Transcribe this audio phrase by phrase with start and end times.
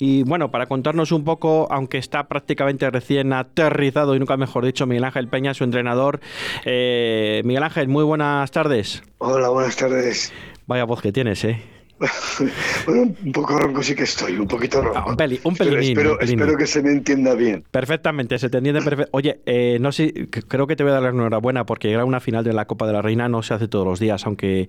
[0.00, 4.86] Y bueno, para contarnos un poco, aunque está prácticamente recién aterrizado y nunca mejor dicho,
[4.86, 6.20] Miguel Ángel Peña, su entrenador.
[6.64, 9.02] Eh, Miguel Ángel, muy buenas tardes.
[9.18, 10.32] Hola, buenas tardes.
[10.66, 11.62] Vaya voz que tienes, ¿eh?
[12.86, 14.98] bueno, un poco ronco sí que estoy, un poquito ronco.
[14.98, 17.62] Ah, un, peli, un pelinín, espero, espero, que se me entienda bien.
[17.70, 19.10] Perfectamente, se te entiende perfecto.
[19.12, 22.06] Oye, eh, no sé, creo que te voy a dar la enhorabuena porque llegar a
[22.06, 24.66] una final de la Copa de la Reina no se hace todos los días, aunque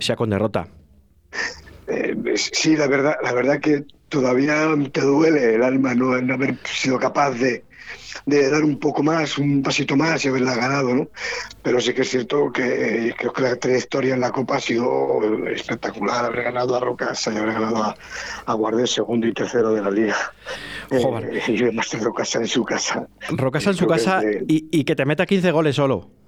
[0.00, 0.66] sea con derrota.
[1.86, 6.98] Eh, sí, la verdad, la verdad que todavía te duele el alma no, haber sido
[6.98, 7.64] capaz de,
[8.26, 11.08] de, dar un poco más, un pasito más y haberla ganado, ¿no?
[11.62, 15.20] Pero sí que es cierto que creo que la trayectoria en la Copa ha sido
[15.48, 17.96] espectacular, haber ganado a Rocasa y haber ganado a,
[18.46, 20.16] a Guardés segundo y tercero de la liga.
[20.90, 23.06] Eh, y además Rocasa en su casa.
[23.30, 26.23] Rocasa en su casa y, y que te meta 15 goles solo.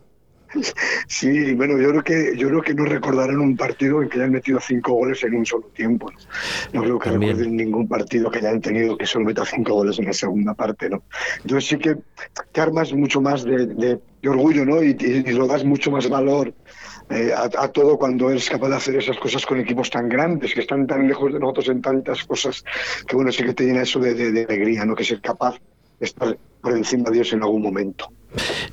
[1.06, 4.32] Sí, bueno, yo creo que yo creo que no recordarán un partido en que hayan
[4.32, 6.10] metido cinco goles en un solo tiempo.
[6.72, 10.06] No, creo que recuerden ningún partido que hayan tenido que solo meta cinco goles en
[10.06, 11.02] la segunda parte, ¿no?
[11.42, 11.96] Entonces sí que
[12.52, 14.82] te armas mucho más de, orgullo, ¿no?
[14.82, 14.94] Y,
[15.32, 16.52] lo das mucho más valor
[17.10, 20.60] eh, a, todo cuando eres capaz de hacer esas cosas con equipos tan grandes, que
[20.60, 22.64] están tan lejos de nosotros en tantas cosas,
[23.06, 24.96] que bueno, sí que te llena eso de, de alegría, ¿no?
[24.96, 25.60] Que ser capaz
[26.00, 28.08] estar por encima de Dios en algún momento.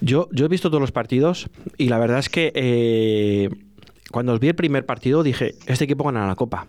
[0.01, 3.49] Yo, yo he visto todos los partidos y la verdad es que eh,
[4.11, 6.67] cuando os vi el primer partido dije, este equipo gana la Copa.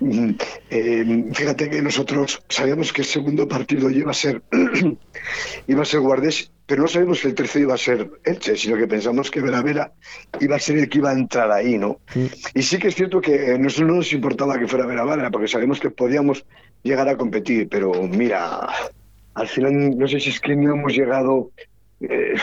[0.00, 0.30] Mm,
[0.70, 4.42] eh, fíjate que nosotros sabíamos que el segundo partido iba a ser
[5.66, 8.76] iba a ser Guardés, pero no sabíamos que el tercero iba a ser Elche, sino
[8.76, 9.92] que pensamos que Vera Vera
[10.40, 12.00] iba a ser el que iba a entrar ahí, ¿no?
[12.14, 12.26] Mm.
[12.54, 15.30] Y sí que es cierto que a nosotros no nos importaba que fuera Vera Vera,
[15.30, 16.44] porque sabemos que podíamos
[16.84, 18.68] llegar a competir, pero mira,
[19.34, 21.50] al final no sé si es que no hemos llegado
[22.00, 22.34] eh,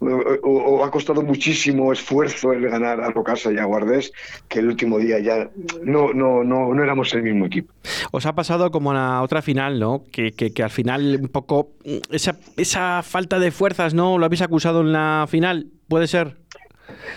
[0.00, 4.12] o, ha costado muchísimo esfuerzo el ganar a Rocasa y a Guardés,
[4.48, 5.50] que el último día ya
[5.82, 7.72] no, no, no, no éramos el mismo equipo.
[8.10, 10.04] Os ha pasado como en la otra final, ¿no?
[10.12, 11.72] Que, que, que, al final un poco
[12.10, 14.18] esa, esa falta de fuerzas, ¿no?
[14.18, 15.68] ¿Lo habéis acusado en la final?
[15.88, 16.36] ¿Puede ser?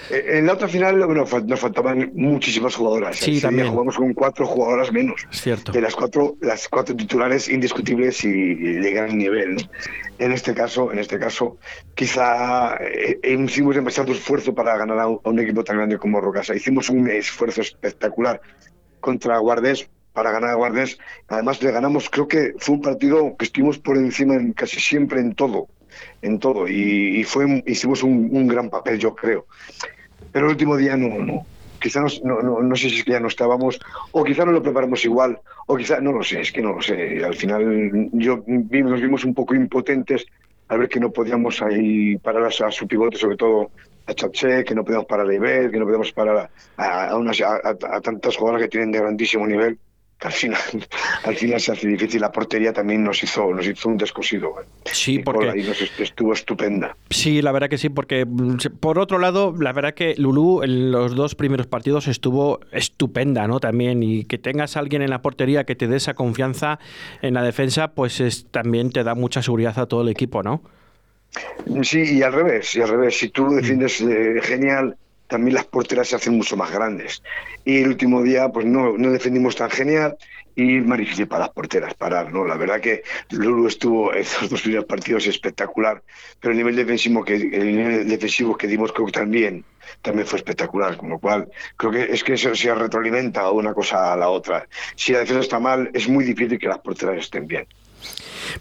[0.09, 3.17] En la otra final bueno, nos faltaban muchísimas jugadoras.
[3.17, 3.67] Sí, también.
[3.67, 5.27] Jugamos con cuatro jugadoras menos.
[5.31, 5.71] Cierto.
[5.71, 9.69] De las cuatro, las cuatro titulares indiscutibles y de gran nivel.
[10.19, 11.57] En este caso, en este caso,
[11.93, 16.55] quizá eh, hicimos demasiado esfuerzo para ganar a un, equipo tan grande como Rocasa.
[16.55, 18.41] Hicimos un esfuerzo espectacular
[18.99, 20.97] contra Guardés para ganar a Guardés.
[21.27, 25.19] Además, le ganamos, creo que fue un partido que estuvimos por encima en, casi siempre
[25.19, 25.67] en todo
[26.21, 29.45] en todo y, fue hicimos un, gran papel, yo creo.
[30.31, 31.45] Pero el último día no, no.
[31.79, 33.79] Quizá no, no, no, sé si es que ya no estábamos,
[34.11, 36.81] o quizá no lo preparamos igual, o quizá, no lo sé, es que no lo
[36.81, 37.23] sé.
[37.23, 40.25] Al final yo, nos vimos un poco impotentes
[40.69, 43.69] al ver que no podíamos ahí parar a, su pivote, sobre todo
[44.07, 48.35] a Chaché, que no podíamos parar a Ibet, que no podíamos parar a, a, tantas
[48.35, 49.77] jugadoras que tienen de grandísimo nivel
[50.21, 50.59] al final,
[51.23, 52.21] al final se hace difícil.
[52.21, 54.53] La portería también nos hizo, nos hizo un descosido.
[54.85, 56.95] Sí, porque estuvo estupenda.
[57.09, 60.91] Sí, la verdad que sí, porque mm, por otro lado, la verdad que Lulú en
[60.91, 63.59] los dos primeros partidos estuvo estupenda, ¿no?
[63.59, 66.79] También y que tengas a alguien en la portería que te dé esa confianza
[67.21, 70.61] en la defensa, pues es, también te da mucha seguridad a todo el equipo, ¿no?
[71.83, 73.17] Sí, y al revés, y al revés.
[73.17, 77.21] Si tú defiendes eh, genial también las porteras se hacen mucho más grandes.
[77.65, 80.17] Y el último día, pues no, no defendimos tan genial
[80.57, 82.43] y más difícil para las porteras parar, ¿no?
[82.43, 86.01] La verdad que Lulu estuvo en los dos primeros partidos espectacular,
[86.39, 89.63] pero el nivel defensivo que, el nivel defensivo que dimos creo que también,
[90.01, 94.11] también fue espectacular, con lo cual creo que es que eso se retroalimenta una cosa
[94.11, 94.67] a la otra.
[94.95, 97.67] Si la defensa está mal, es muy difícil que las porteras estén bien.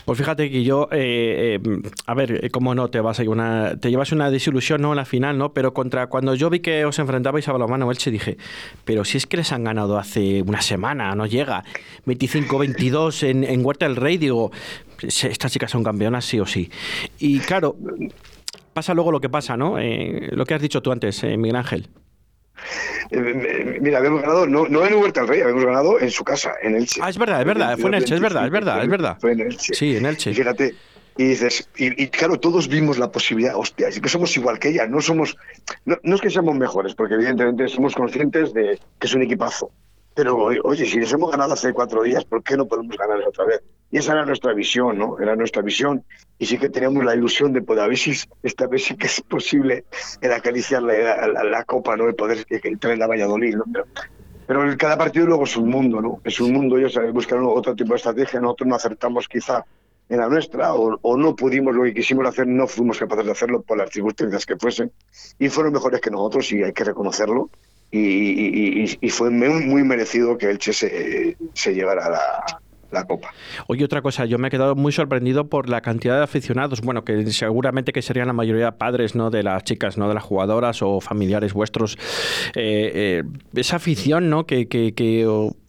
[0.04, 3.76] Pues fíjate que yo, eh, eh, a ver, eh, cómo no te vas a una,
[3.76, 5.52] te llevas una desilusión no en la final, ¿no?
[5.52, 8.36] Pero contra cuando yo vi que os enfrentabais a Balomano Elche dije,
[8.84, 11.64] pero si es que les han ganado hace una semana, no llega,
[12.06, 14.50] 25-22 en, en Huerta del Rey, digo,
[15.02, 16.70] estas chicas son campeonas sí o sí.
[17.18, 17.76] Y claro,
[18.72, 19.76] pasa luego lo que pasa, ¿no?
[19.78, 21.88] lo que has dicho tú antes, Miguel Ángel.
[23.10, 26.54] Eh, mira, habíamos ganado, no, no en Huerta del Rey, habíamos ganado en su casa,
[26.62, 27.00] en Elche.
[27.02, 29.16] Ah, es verdad, es verdad, fue en Elche, es verdad, es verdad, es verdad.
[29.20, 29.74] Fue en Elche.
[29.74, 30.30] Sí, en Elche.
[30.30, 30.74] Y fíjate,
[31.18, 34.86] y dices, y, claro, todos vimos la posibilidad, hostia, es que somos igual que ella,
[34.86, 35.36] no somos,
[35.84, 39.70] no, no es que seamos mejores, porque evidentemente somos conscientes de que es un equipazo,
[40.14, 43.44] pero oye, si les hemos ganado hace cuatro días, ¿por qué no podemos ganar otra
[43.44, 43.62] vez?
[43.90, 45.18] Y esa era nuestra visión, ¿no?
[45.20, 46.04] Era nuestra visión.
[46.38, 48.12] Y sí que teníamos la ilusión de poder, a si
[48.42, 49.84] esta vez sí que es posible
[50.20, 52.08] el acariciar la, la, copa, ¿no?
[52.08, 52.44] El poder
[52.78, 53.64] traer a Valladolid, ¿no?
[53.72, 53.86] Pero,
[54.46, 56.20] pero cada partido luego es un mundo, ¿no?
[56.24, 59.64] Es un mundo, ellos buscar otro tipo de estrategia, nosotros no acertamos quizá
[60.08, 63.62] en la nuestra o, no pudimos lo que quisimos hacer, no fuimos capaces de hacerlo
[63.62, 64.92] por las circunstancias que fuesen
[65.38, 67.50] y fueron mejores que nosotros y hay que reconocerlo
[67.90, 72.60] y, fue muy, merecido que Elche se, se llevara la,
[72.90, 73.32] la Copa.
[73.66, 77.04] Oye, otra cosa, yo me he quedado muy sorprendido por la cantidad de aficionados, bueno,
[77.04, 79.30] que seguramente que serían la mayoría padres, ¿no?
[79.30, 80.08] De las chicas, ¿no?
[80.08, 81.96] De las jugadoras o familiares vuestros.
[82.54, 83.22] Eh, eh,
[83.54, 84.46] esa afición, ¿no?
[84.46, 84.94] Que, que,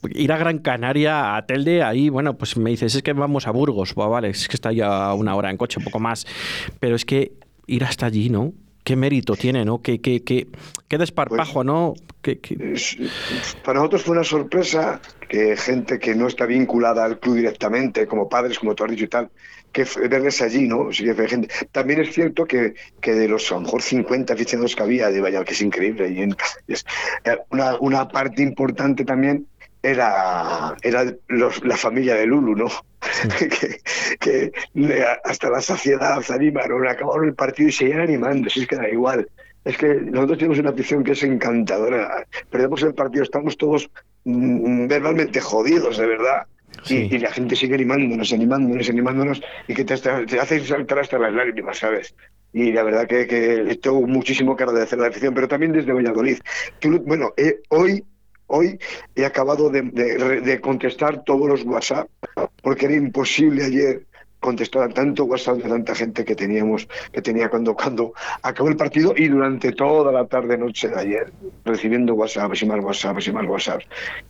[0.09, 3.51] ir a Gran Canaria, a Telde, ahí, bueno, pues me dices, es que vamos a
[3.51, 6.25] Burgos, vale, es que está ya una hora en coche, un poco más,
[6.79, 7.33] pero es que
[7.65, 8.53] ir hasta allí, ¿no?
[8.87, 9.81] Qué mérito tiene, ¿no?
[9.81, 10.47] Qué, qué, qué,
[10.87, 11.93] qué desparpajo, pues, ¿no?
[13.65, 18.29] Para nosotros fue una sorpresa que gente que no está vinculada al club directamente, como
[18.29, 19.29] padres, como tú has dicho y tal,
[19.73, 20.93] que verles allí, ¿no?
[20.93, 21.49] Sí, gente.
[21.73, 25.19] También es cierto que, que de los a lo mejor 50 aficionados que había de
[25.19, 26.37] Valladolid, que es increíble, y en,
[27.49, 29.47] una, una parte importante también
[29.87, 32.67] era, era la familia de Lulu, ¿no?
[34.19, 34.51] que,
[35.23, 38.89] hasta la saciedad se animaron, acabaron el partido y seguían animando, si es que da
[38.89, 39.27] igual.
[39.63, 42.25] Es que nosotros tenemos una afición que es encantadora.
[42.49, 43.89] Perdemos el partido, estamos todos
[44.25, 46.47] mm, verbalmente jodidos, de verdad.
[46.89, 51.79] Y, la gente sigue animándonos, animándonos, animándonos, y que te, hace saltar hasta las lágrimas,
[51.79, 52.13] ¿sabes?
[52.53, 55.91] Y la verdad que, que tengo muchísimo que agradecer a la afición, pero también desde
[55.91, 56.37] Valladolid.
[57.05, 58.03] bueno, eh, hoy
[58.47, 58.79] Hoy
[59.15, 62.09] he acabado de, contestar todos los WhatsApp
[62.61, 64.05] porque era imposible ayer
[64.39, 68.13] contestar a tanto WhatsApp de tanta gente que teníamos, que tenía cuando, cuando
[68.43, 71.33] acabó el partido y durante toda la tarde noche de ayer,
[71.65, 73.81] recibiendo WhatsApp y más WhatsApp y más WhatsApp.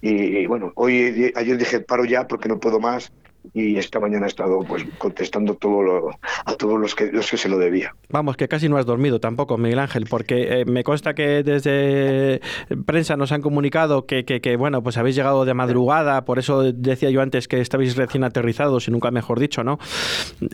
[0.02, 3.12] Y, y, bueno, hoy ayer dije paro ya porque no puedo más
[3.54, 6.10] y esta mañana he estado pues contestando todo lo,
[6.46, 7.96] a todos los que, los que se lo debía.
[8.10, 12.42] Vamos, que casi no has dormido tampoco, Miguel Ángel, porque eh, me consta que desde
[12.86, 17.10] prensa nos han comunicado que, que, bueno, pues habéis llegado de madrugada, por eso decía
[17.10, 19.80] yo antes que estabais recién aterrizados y nunca mejor dicho, ¿no?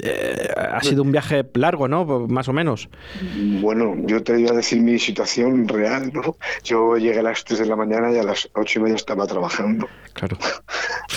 [0.01, 2.05] Eh, ha sido un viaje largo, ¿no?
[2.27, 2.89] Más o menos.
[3.61, 6.37] Bueno, yo te iba a decir mi situación real, ¿no?
[6.63, 9.25] Yo llegué a las 3 de la mañana y a las 8 y media estaba
[9.27, 9.87] trabajando.
[10.13, 10.37] Claro.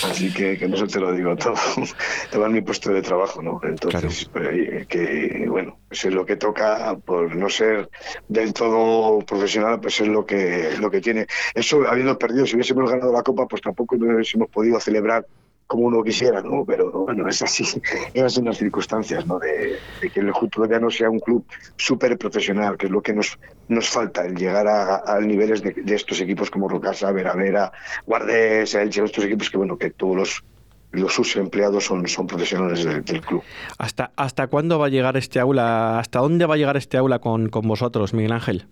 [0.03, 1.55] Así que, que no se te lo digo todo.
[2.23, 3.59] estaba en mi puesto de trabajo, ¿no?
[3.63, 7.89] Entonces, pues, que bueno, pues es lo que toca por no ser
[8.27, 11.27] del todo profesional, pues es lo que lo que tiene.
[11.53, 15.25] Eso habiendo perdido, si hubiésemos ganado la copa, pues tampoco hubiésemos podido celebrar
[15.67, 16.63] como uno quisiera, ¿no?
[16.65, 17.63] Pero bueno, es así,
[18.13, 19.37] esas son las circunstancias, ¿no?
[19.37, 19.77] De,
[20.13, 23.37] que el club todavía no sea un club súper profesional, que es lo que nos,
[23.67, 27.71] nos falta, el llegar a, niveles de, estos equipos como Rocasa, Veravera,
[28.05, 30.43] Guardés, Elche, estos equipos que, bueno, que todos los
[30.91, 33.43] los sus empleados son, son profesionales del, club.
[33.77, 35.99] ¿Hasta, ¿Hasta cuándo va a llegar este aula?
[35.99, 38.67] ¿Hasta dónde va a llegar este aula con, con vosotros, Miguel Ángel?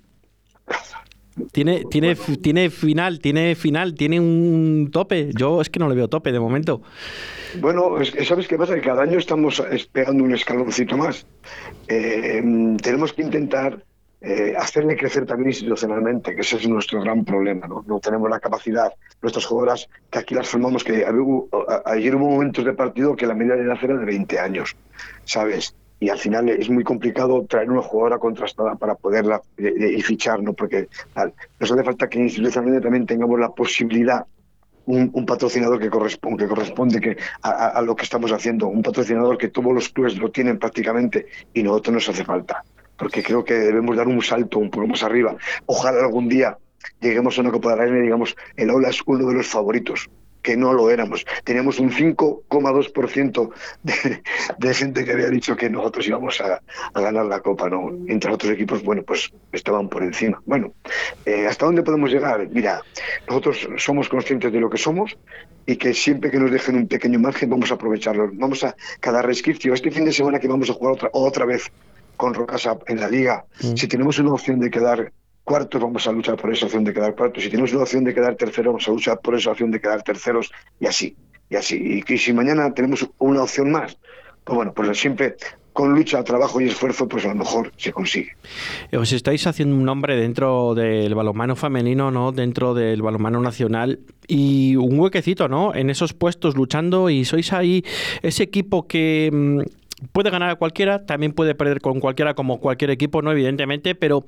[1.51, 5.31] Tiene, tiene, tiene final, tiene final, tiene un tope.
[5.37, 6.81] Yo es que no le veo tope de momento.
[7.59, 8.75] Bueno, ¿sabes qué pasa?
[8.75, 11.25] Que cada año estamos pegando un escaloncito más.
[11.89, 12.41] Eh,
[12.81, 13.83] tenemos que intentar
[14.21, 17.67] eh, hacerle crecer también institucionalmente, que ese es nuestro gran problema.
[17.67, 17.83] ¿no?
[17.85, 18.91] no tenemos la capacidad,
[19.21, 21.05] nuestras jugadoras, que aquí las formamos, que
[21.85, 24.75] ayer hubo momentos de partido que la media de edad era de 20 años,
[25.25, 25.75] ¿sabes?
[25.99, 30.01] Y al final es muy complicado traer una jugadora contrastada para poderla eh, eh, y
[30.01, 30.53] fichar, ¿no?
[30.53, 30.87] Porque
[31.59, 34.25] nos hace falta que institucionalmente también tengamos la posibilidad
[34.87, 39.73] un, patrocinador que corresponde, que, que a, lo que estamos haciendo, un patrocinador que todos
[39.73, 42.63] los clubes lo tienen prácticamente y nosotros nos hace falta
[42.97, 45.35] porque creo que debemos dar un salto un poco más arriba.
[45.65, 46.57] Ojalá algún día
[47.01, 49.47] lleguemos a una Copa de la Reina y digamos, el Ola es uno de los
[49.47, 50.09] favoritos,
[50.45, 51.25] que no lo éramos.
[51.43, 53.51] Teníamos un 5,2%
[53.83, 54.21] de,
[54.59, 56.61] de gente que había dicho que nosotros íbamos a,
[56.93, 57.89] ganar la Copa, ¿no?
[58.07, 60.41] Entre otros equipos, bueno, pues estaban por encima.
[60.45, 60.73] Bueno,
[61.25, 62.47] eh, ¿hasta dónde podemos llegar?
[62.51, 62.81] Mira,
[63.27, 65.17] nosotros somos conscientes de lo que somos
[65.65, 68.29] y que siempre que nos dejen un pequeño margen vamos a aprovecharlo.
[68.33, 69.73] Vamos a cada resquicio.
[69.73, 71.71] Este fin de semana que vamos a jugar otra, otra vez
[72.15, 73.45] con Rocasa en la liga.
[73.61, 73.75] Mm.
[73.75, 75.11] Si tenemos una opción de quedar
[75.43, 77.43] cuartos, vamos a luchar por esa opción de quedar cuartos.
[77.43, 80.03] Si tenemos una opción de quedar terceros, vamos a luchar por esa opción de quedar
[80.03, 81.15] terceros y así.
[81.49, 82.03] Y así.
[82.07, 83.97] Y, si mañana tenemos una opción más,
[84.43, 85.35] pues bueno, pues siempre
[85.71, 88.31] con lucha, trabajo y esfuerzo, pues a lo mejor se consigue.
[88.91, 92.31] Eh, os estáis haciendo un nombre dentro del balonmano femenino, ¿no?
[92.31, 95.75] Dentro del balonmano nacional y un huequecito, ¿no?
[95.75, 97.83] En esos puestos luchando y sois ahí
[98.21, 99.59] ese equipo que mm,
[100.11, 104.25] puede ganar a cualquiera, también puede perder con cualquiera, como cualquier equipo, no evidentemente, pero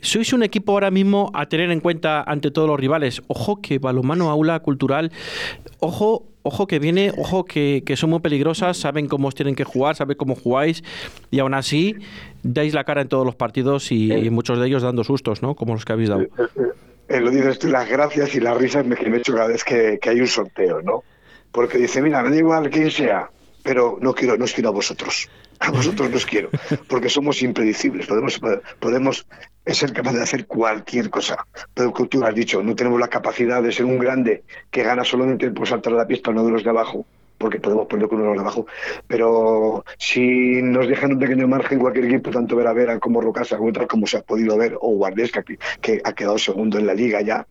[0.00, 3.22] sois un equipo ahora mismo a tener en cuenta ante todos los rivales.
[3.28, 5.12] Ojo que balomano aula cultural,
[5.80, 9.96] ojo, ojo que viene, ojo que, son muy peligrosas, saben cómo os tienen que jugar,
[9.96, 10.82] saben cómo jugáis,
[11.30, 11.96] y aún así
[12.42, 15.54] dais la cara en todos los partidos y, muchos de ellos dando sustos, ¿no?
[15.54, 16.22] Como los que habéis dado.
[16.22, 16.62] Eh, eh,
[17.08, 19.48] eh, lo dices tú, las gracias y las risas me, que me he hecho cada
[19.48, 21.04] vez que, que hay un sorteo, ¿no?
[21.52, 23.28] Porque dice, mira, me da igual quién sea,
[23.62, 25.28] pero no quiero, no os quiero a vosotros.
[25.58, 26.50] A vosotros no os quiero,
[26.88, 28.06] porque somos impredecibles.
[28.06, 28.40] Podemos,
[28.80, 29.26] podemos
[29.66, 31.46] ser capaces de hacer cualquier cosa.
[31.72, 35.04] Pero como tú has dicho, no tenemos la capacidad de ser un grande que gana
[35.04, 37.06] solamente por saltar la pista, no de los de abajo
[37.42, 38.66] porque podemos poner con uno de abajo.
[39.08, 44.06] Pero si nos dejan un pequeño margen cualquier equipo, tanto Vera Vera como Rocasa, como
[44.06, 47.44] se ha podido ver, o Guardesca, que, que ha quedado segundo en la liga ya,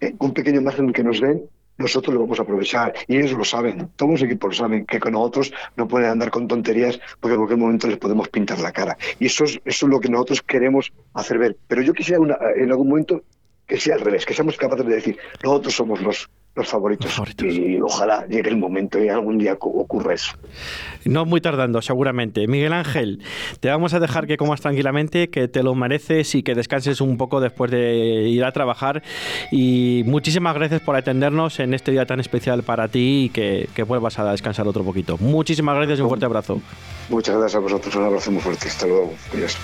[0.00, 1.42] eh, un pequeño margen que nos den,
[1.78, 2.94] nosotros lo vamos a aprovechar.
[3.06, 6.30] Y ellos lo saben, todos los equipos lo saben, que con nosotros no pueden andar
[6.30, 8.96] con tonterías porque en cualquier momento les podemos pintar la cara.
[9.18, 11.56] Y eso es, eso es lo que nosotros queremos hacer ver.
[11.68, 12.20] Pero yo quisiera
[12.56, 13.22] en algún momento
[13.66, 17.22] que sea al revés, que seamos capaces de decir, nosotros somos los, los favoritos.
[17.42, 20.32] Y ojalá llegue el momento y algún día ocurra eso.
[21.04, 22.48] No muy tardando, seguramente.
[22.48, 23.22] Miguel Ángel,
[23.60, 27.18] te vamos a dejar que comas tranquilamente, que te lo mereces y que descanses un
[27.18, 29.02] poco después de ir a trabajar.
[29.52, 33.82] Y muchísimas gracias por atendernos en este día tan especial para ti y que, que
[33.82, 35.18] vuelvas a descansar otro poquito.
[35.18, 36.60] Muchísimas gracias y un fuerte abrazo.
[37.10, 38.68] Muchas gracias a vosotros, un abrazo muy fuerte.
[38.68, 39.12] Hasta luego.
[39.34, 39.56] Adiós.